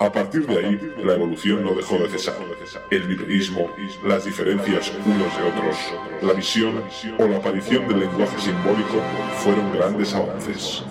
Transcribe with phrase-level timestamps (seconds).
[0.00, 2.36] A partir de ahí, la evolución no dejó de cesar.
[2.88, 3.68] El bipedismo,
[4.06, 5.76] las diferencias unos de otros,
[6.22, 6.84] la visión
[7.18, 9.02] o la aparición del lenguaje simbólico
[9.42, 10.84] fueron grandes avances.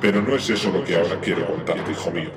[0.00, 2.30] Pero no es eso lo que ahora quiero contarte, hijo mío.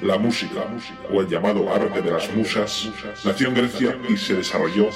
[0.00, 0.64] La música,
[1.12, 2.88] o el llamado arte de las musas,
[3.24, 4.90] nació en Grecia y se desarrolló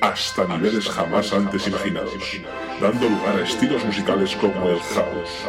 [0.00, 2.12] hasta niveles jamás antes imaginados,
[2.80, 5.48] dando lugar a estilos musicales como el house,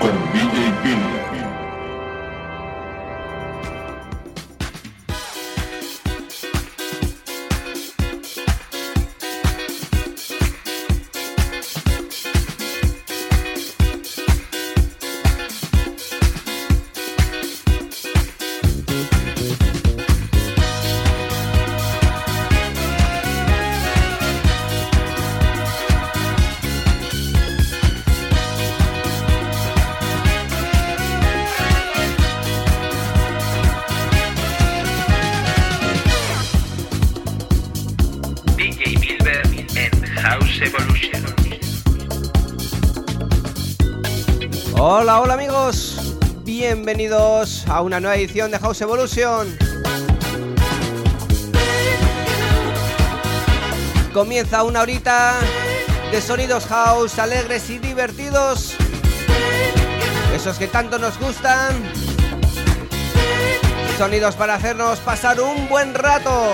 [0.00, 1.45] con DJ Bill.
[46.86, 49.58] Bienvenidos a una nueva edición de House Evolution.
[54.14, 55.34] Comienza una horita
[56.12, 58.76] de sonidos house alegres y divertidos.
[60.32, 61.74] Esos que tanto nos gustan.
[63.98, 66.52] Sonidos para hacernos pasar un buen rato.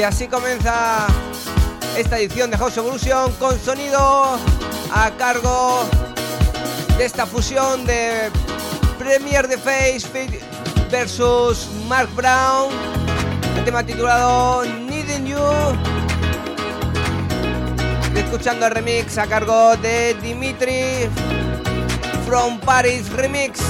[0.00, 1.08] Y así comienza
[1.94, 4.38] esta edición de House Evolution con sonido
[4.94, 5.84] a cargo
[6.96, 8.30] de esta fusión de
[8.98, 10.08] Premier de Face
[10.90, 12.72] versus Mark Brown.
[13.58, 15.38] El tema titulado Needing You.
[18.16, 21.10] escuchando el remix a cargo de Dimitri
[22.24, 23.60] From Paris Remix.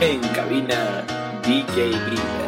[0.00, 1.04] En cabina
[1.42, 2.39] DJ.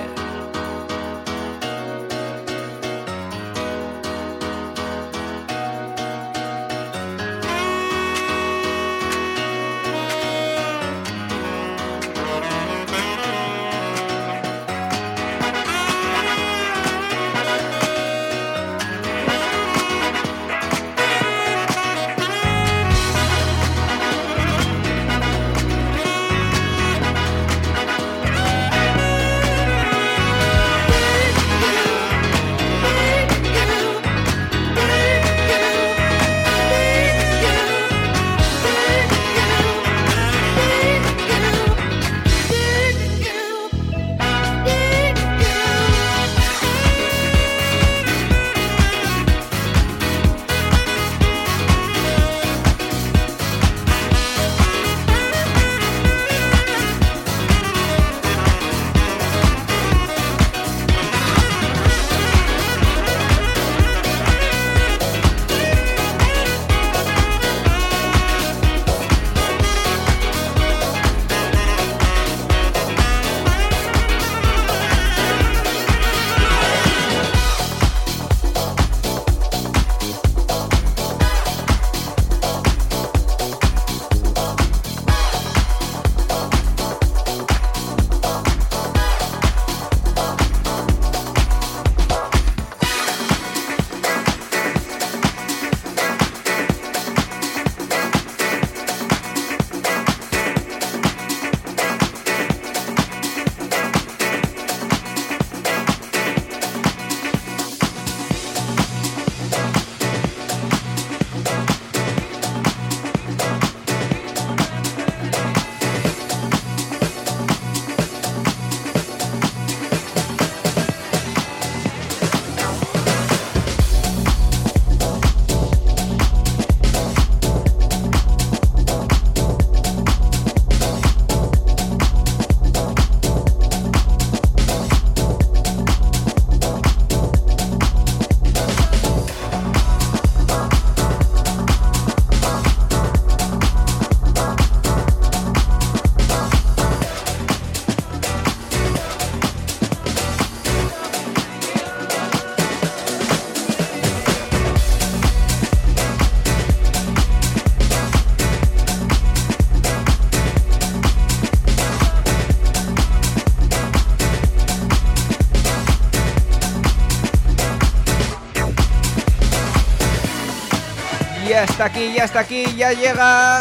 [171.84, 173.60] Aquí, ya está aquí, ya llega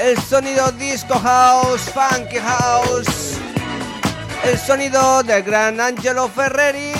[0.00, 3.36] el sonido disco house, funky house,
[4.44, 6.92] el sonido del gran Angelo Ferreri.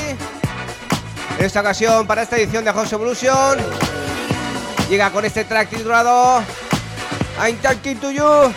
[1.39, 3.59] En esta ocasión, para esta edición de House Evolution,
[4.91, 6.43] llega con este track titulado
[7.43, 8.53] I'm Talking to You,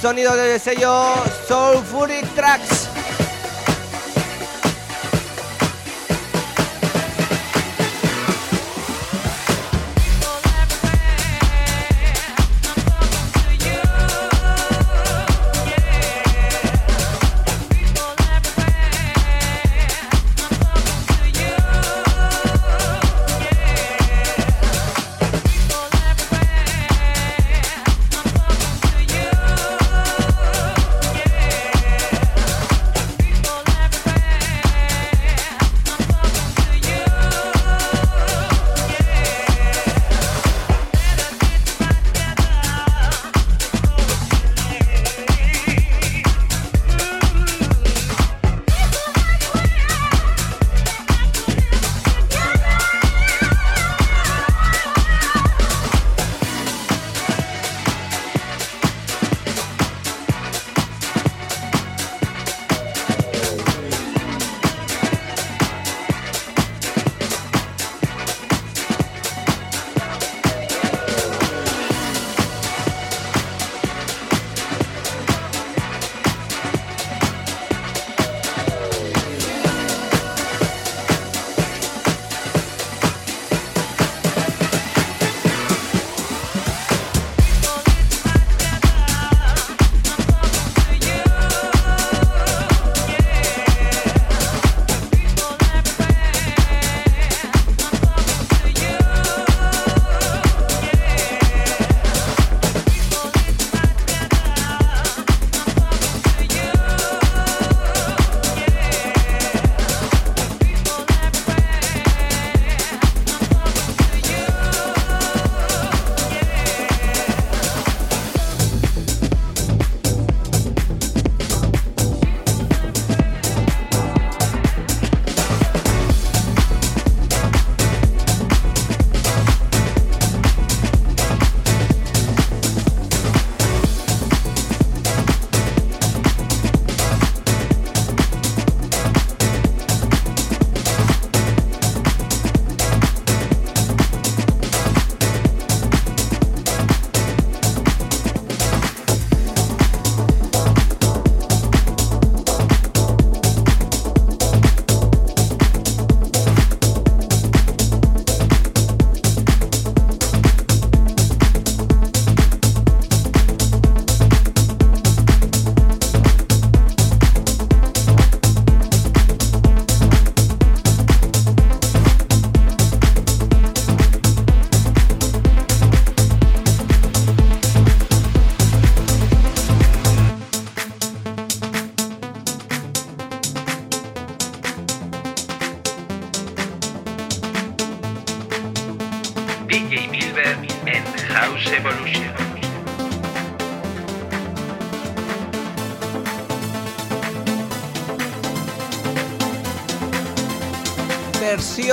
[0.00, 1.14] sonido del sello
[1.48, 2.77] Soul Fury Tracks.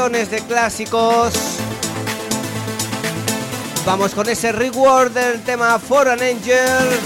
[0.06, 1.34] De clásicos.
[3.88, 7.00] Vamos con ese reward del tema For an Angel.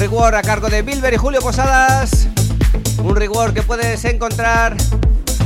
[0.00, 2.26] Reward a cargo de Bilber y Julio Posadas.
[3.00, 4.76] Un reward que puedes encontrar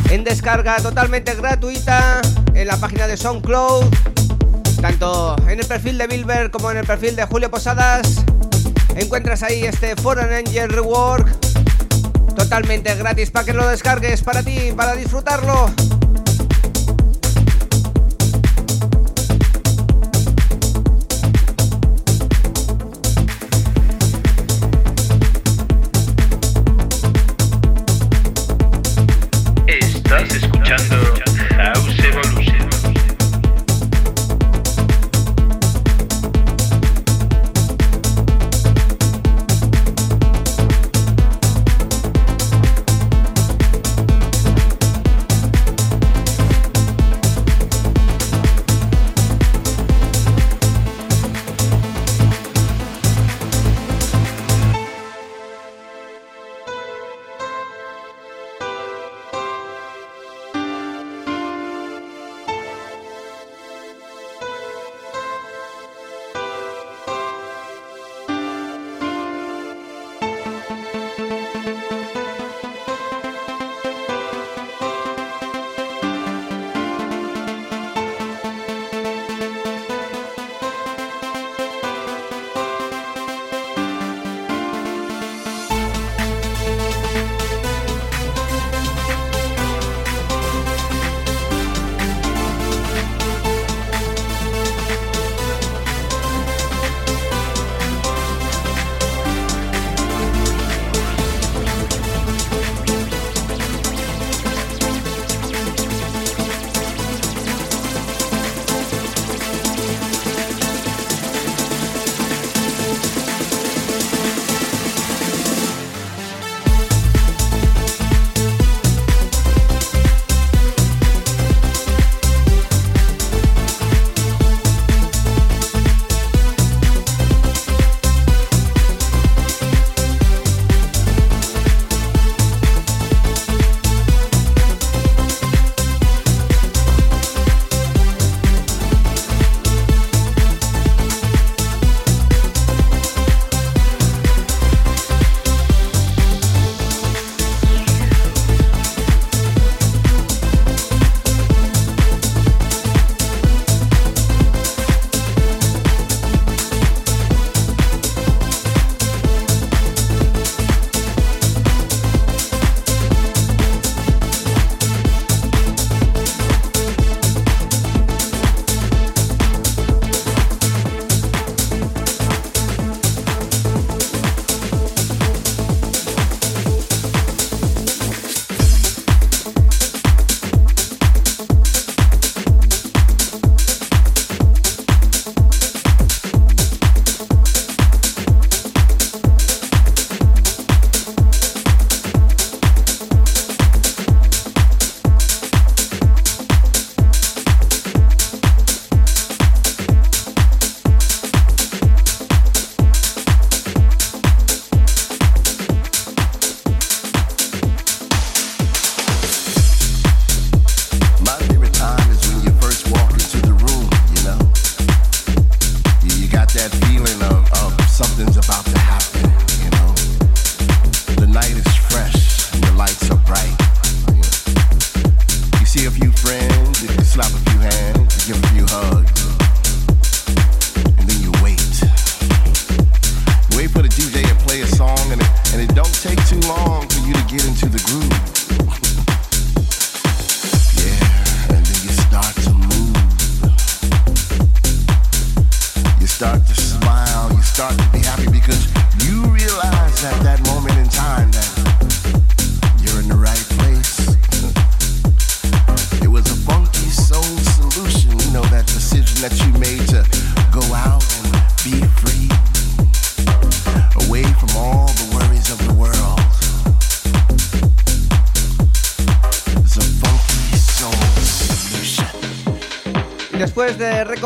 [0.08, 2.22] en descarga totalmente gratuita
[2.54, 3.84] en la página de SoundCloud,
[4.80, 8.24] tanto en el perfil de Bilber como en el perfil de Julio Posadas.
[8.96, 11.51] Encuentras ahí este Foreign Angel Rework
[12.34, 15.70] totalmente gratis para que lo descargues para ti, para disfrutarlo.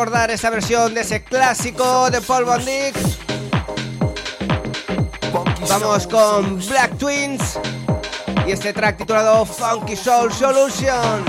[0.06, 2.62] recordar esa versión de ese clásico de Paul Van
[5.68, 7.58] Vamos con Black Twins
[8.46, 11.24] y este track titulado Funky Soul Solution.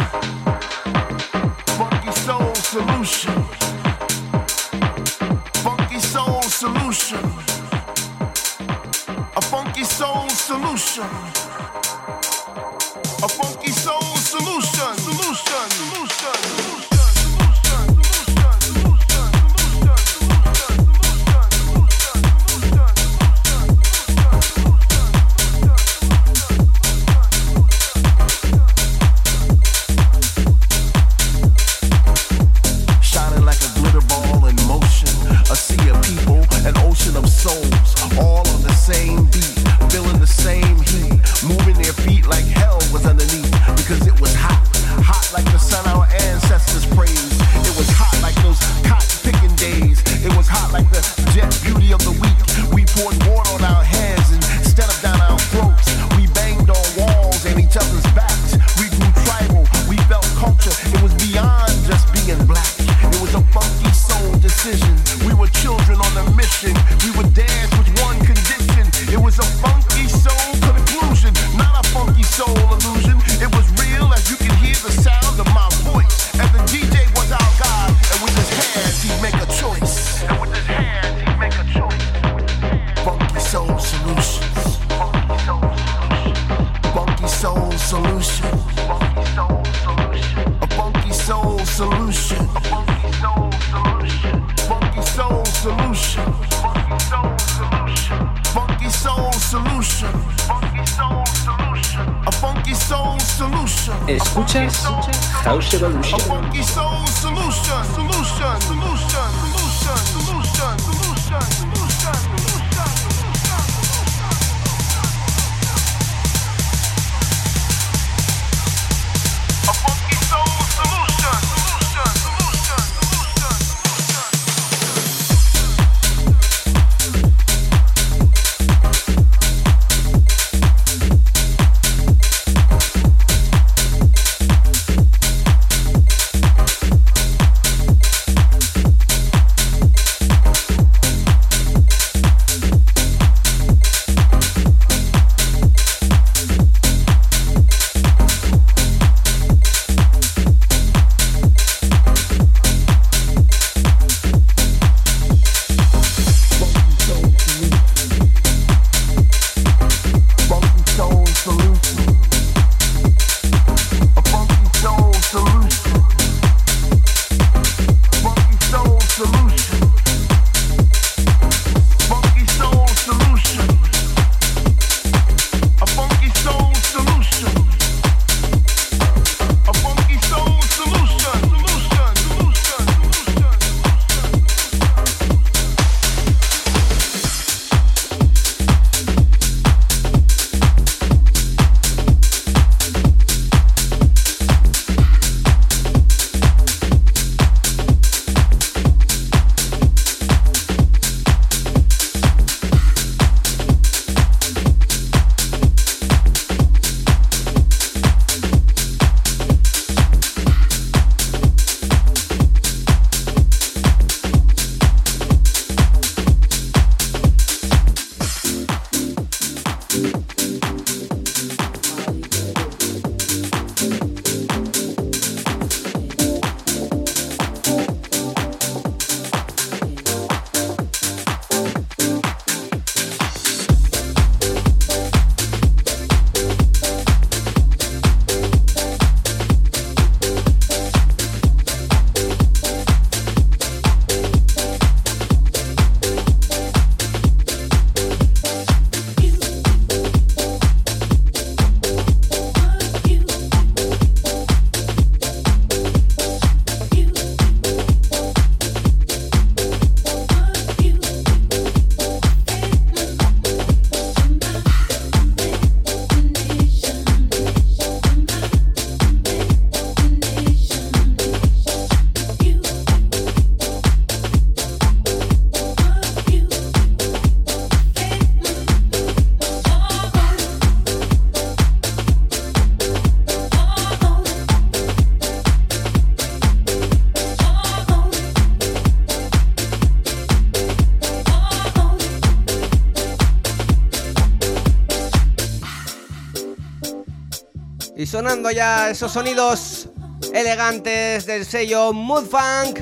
[298.18, 299.90] Sonando ya esos sonidos
[300.34, 302.80] elegantes del sello Mood Funk.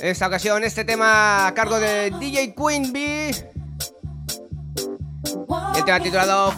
[0.00, 3.28] En esta ocasión este tema a cargo de DJ Queen Bee.
[5.76, 6.52] El tema titulado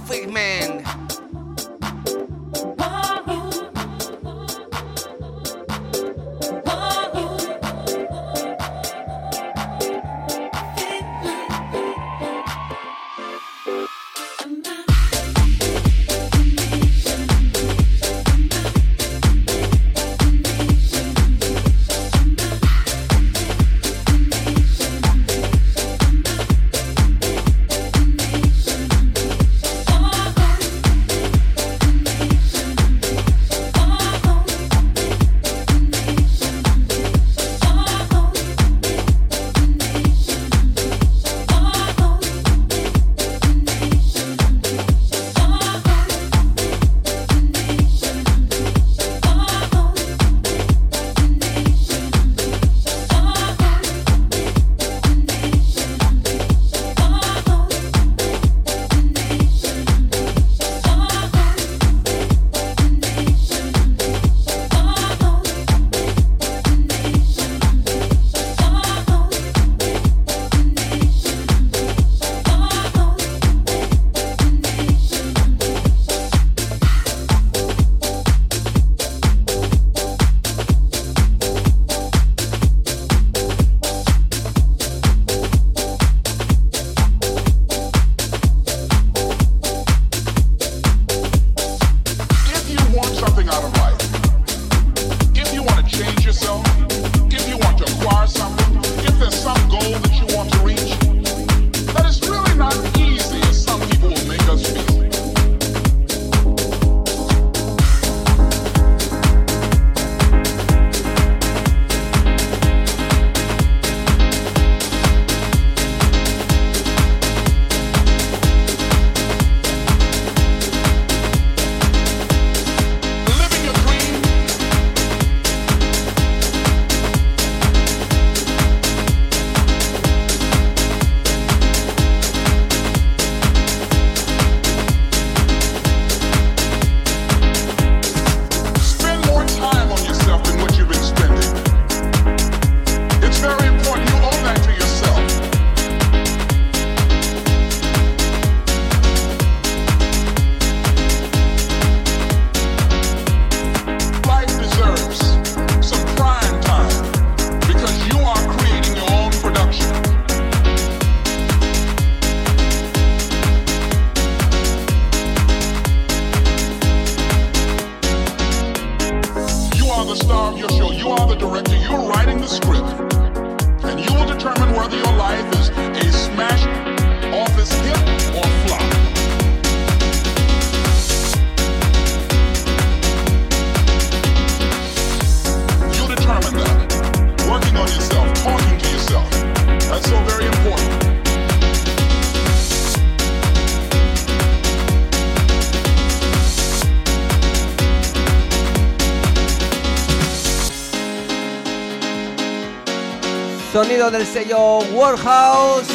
[205.16, 205.88] sello Warhouse.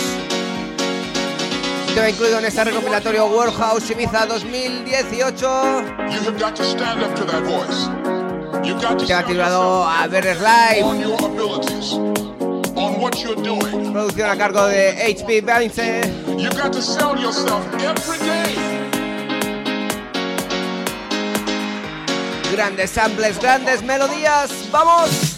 [1.93, 5.83] Tema incluido en este recopilatorio Warhouse Ibiza 2018.
[9.07, 10.85] Tema titulado A Better Life.
[13.91, 16.01] Producción a cargo de HP Vance.
[22.51, 24.51] Grandes samples, grandes melodías.
[24.71, 25.30] ¡Vamos!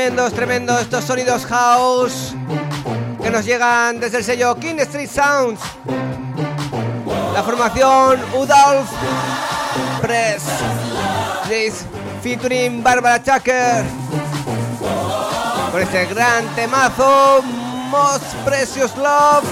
[0.00, 2.34] Tremendos, tremendos estos sonidos house
[3.22, 5.60] que nos llegan desde el sello King Street Sounds.
[7.34, 8.90] La formación Udolf
[10.00, 10.42] Press.
[12.22, 13.84] featuring Barbara Tucker.
[15.70, 17.42] Con este gran temazo,
[17.90, 19.44] Most Precious Love.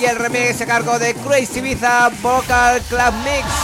[0.00, 3.63] Y el remix a cargo de Crazy Ibiza Vocal Club Mix.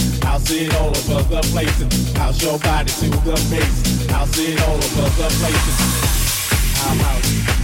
[0.21, 0.23] bass.
[0.23, 2.13] House it all over the place.
[2.17, 4.07] House your body to the bass.
[4.09, 6.87] House it all over the place.
[6.87, 7.60] Our house.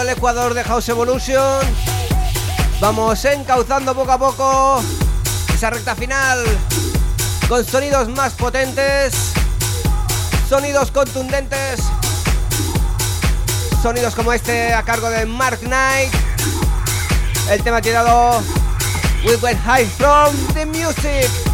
[0.00, 1.60] El Ecuador de House Evolution.
[2.80, 4.82] Vamos encauzando poco a poco
[5.52, 6.44] esa recta final
[7.48, 9.14] con sonidos más potentes,
[10.48, 11.80] sonidos contundentes,
[13.82, 16.12] sonidos como este a cargo de Mark Knight.
[17.50, 18.42] El tema tirado
[19.24, 21.47] We Went High from the Music.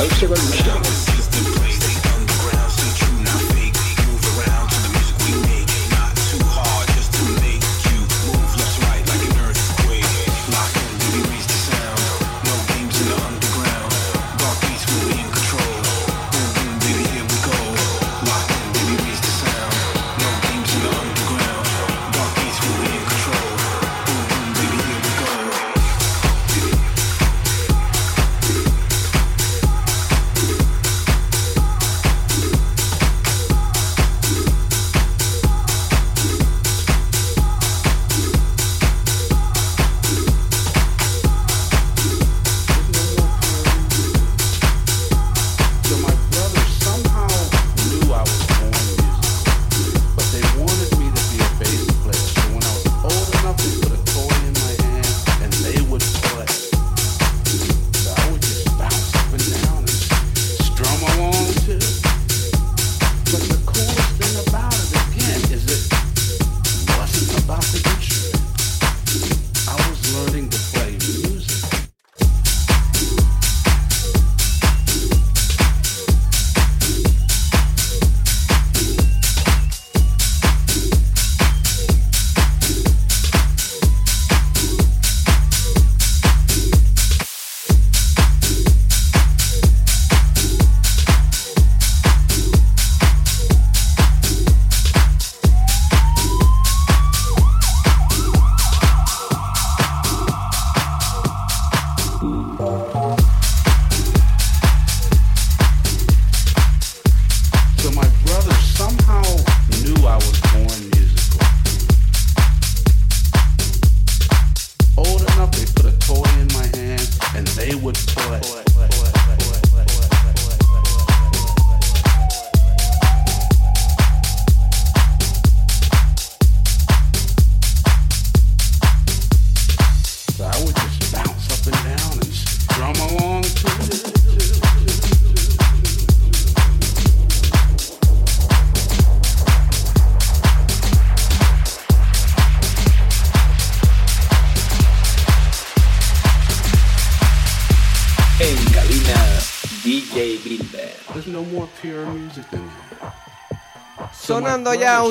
[0.00, 0.89] How should I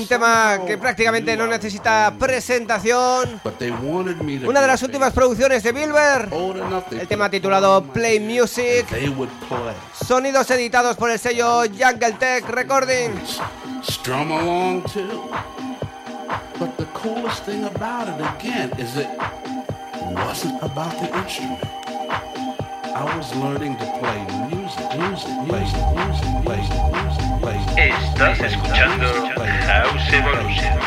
[0.09, 3.39] tema que prácticamente no necesita presentación.
[4.45, 6.29] Una de las últimas producciones de Bilber.
[6.91, 8.85] El tema titulado Play Music.
[10.05, 13.39] Sonidos editados por el sello Jungle Tech Recordings.
[16.59, 19.07] But the coolest thing about it again is it
[20.13, 21.63] wasn't about the instrument.
[22.93, 27.18] I was learning to play music, music, music, music, music, music.
[27.87, 29.05] Estás escuchando
[29.65, 30.79] House Evolution.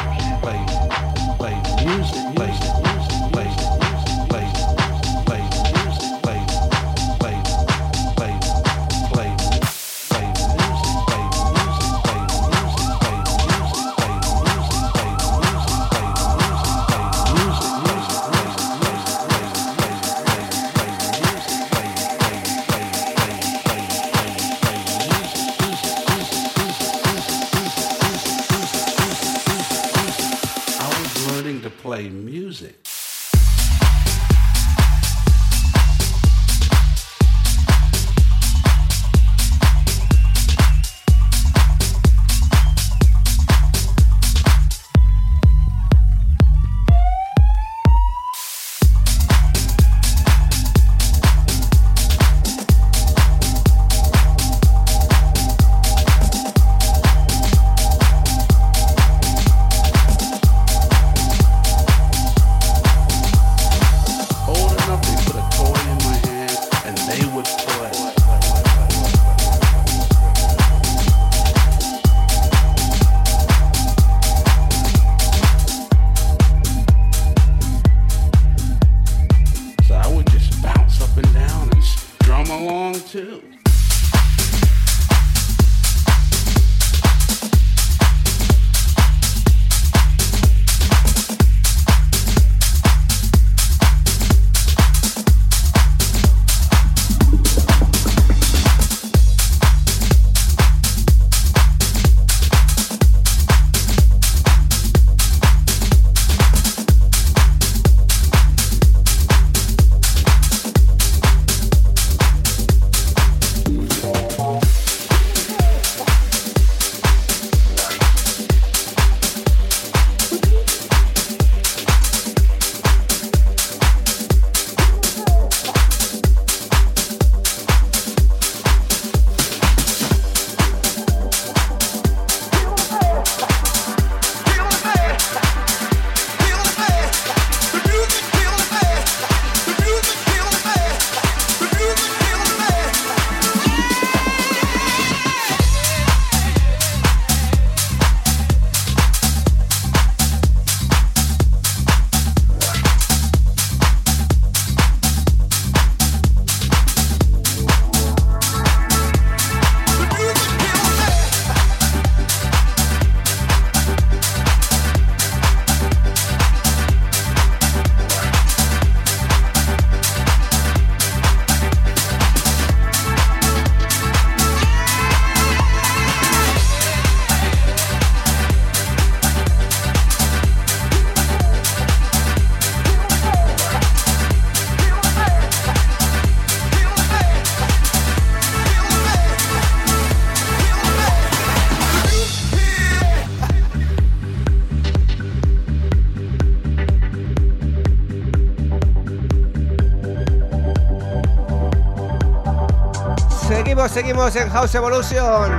[204.03, 205.57] Seguimos, en House Evolution.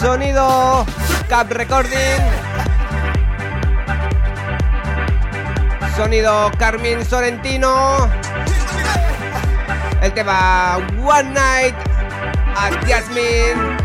[0.00, 0.84] Sonido
[1.28, 2.18] Cap Recording.
[5.96, 8.10] Sonido Carmen Sorrentino.
[10.02, 11.76] El tema One Night
[12.56, 13.76] at Jasmine.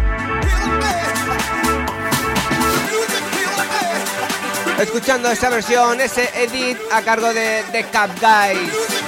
[4.79, 9.04] Escuchando esa versión, ese edit a cargo de The Cap Guys.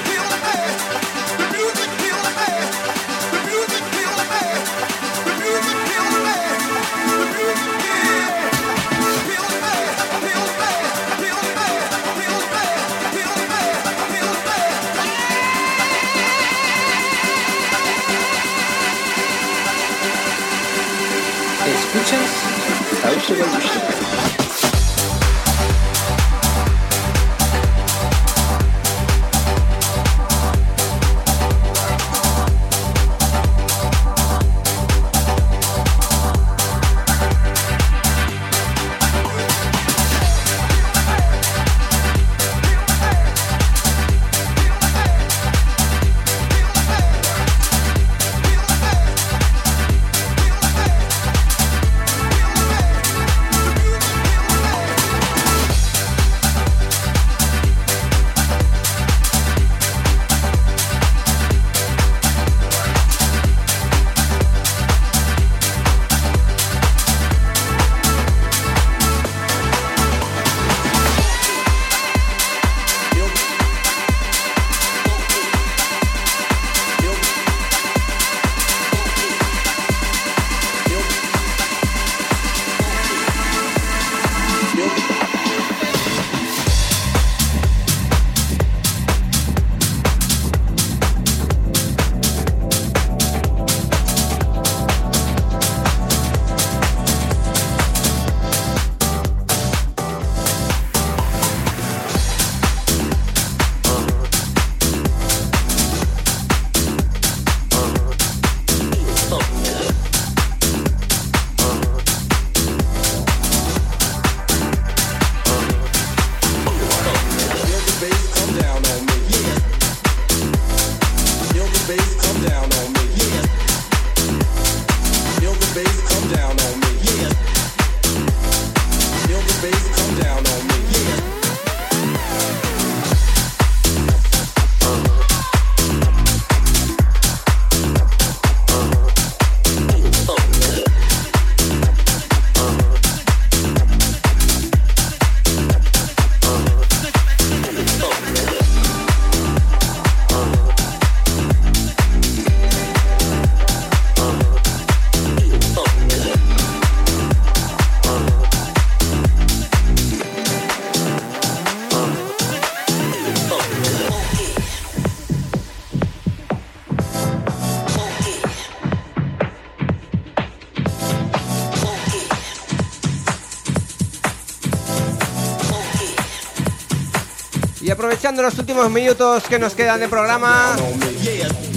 [178.35, 180.75] Los últimos minutos que nos quedan de programa,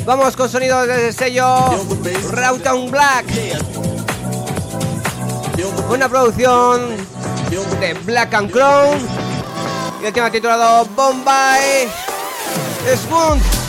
[0.05, 1.47] vamos con sonidos desde el sello
[2.33, 3.25] Routown Black.
[5.89, 6.97] Una producción
[7.79, 8.99] de Black and Crown
[10.03, 11.89] y el tema titulado Bombay
[12.97, 13.60] Spoon.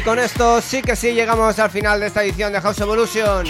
[0.00, 3.44] Y con esto sí que sí llegamos al final de esta edición de House Evolution.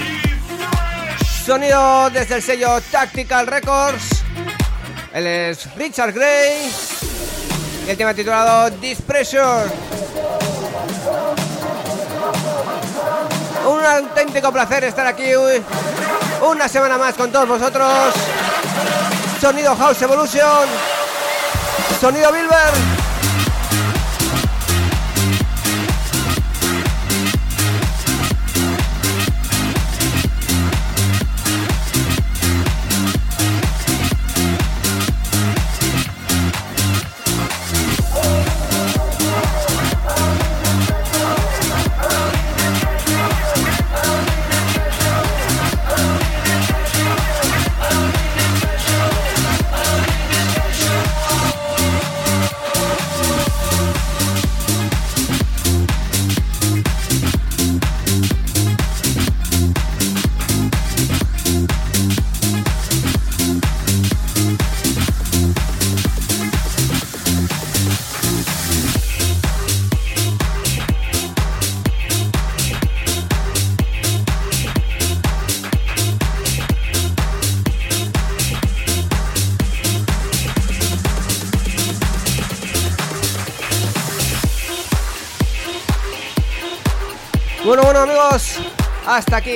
[1.47, 4.25] Sonido desde el sello Tactical Records.
[5.13, 6.73] Él es Richard Gray.
[7.87, 9.71] Y el tema titulado Dispressure.
[13.69, 15.31] Un auténtico placer estar aquí
[16.43, 18.13] una semana más con todos vosotros.
[19.41, 20.69] Sonido House Evolution.
[22.01, 23.00] Sonido Bilber.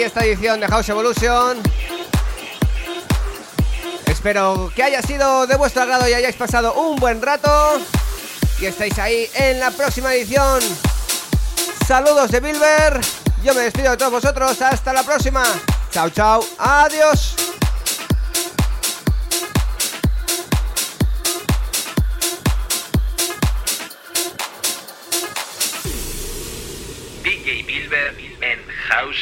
[0.03, 1.59] Esta edición de House Evolution.
[4.07, 7.79] Espero que haya sido de vuestro agrado y hayáis pasado un buen rato.
[8.61, 10.61] Y estáis ahí en la próxima edición.
[11.87, 13.01] Saludos de Bilber.
[13.43, 14.61] Yo me despido de todos vosotros.
[14.63, 15.45] Hasta la próxima.
[15.91, 16.45] Chao, chao.
[16.59, 17.34] Adiós.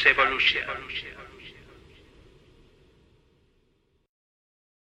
[0.06, 0.64] Evolution.